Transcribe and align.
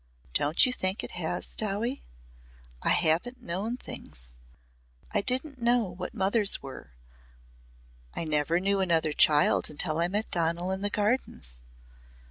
"Don't 0.33 0.65
you 0.65 0.73
think 0.73 1.03
it 1.03 1.11
has, 1.11 1.55
Dowie? 1.55 2.03
I 2.81 2.89
haven't 2.89 3.39
known 3.39 3.77
things. 3.77 4.29
I 5.11 5.21
didn't 5.21 5.61
know 5.61 5.83
what 5.91 6.15
mothers 6.15 6.59
were. 6.59 6.93
I 8.15 8.23
never 8.25 8.59
knew 8.59 8.79
another 8.79 9.13
child 9.13 9.69
until 9.69 9.99
I 9.99 10.07
met 10.07 10.31
Donal 10.31 10.71
in 10.71 10.81
the 10.81 10.89
Gardens. 10.89 11.61